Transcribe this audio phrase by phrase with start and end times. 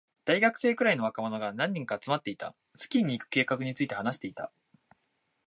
[0.25, 2.55] 大学生くらいの若者が何人か集まっていた。
[2.75, 4.51] スキーに行く計画について話していた。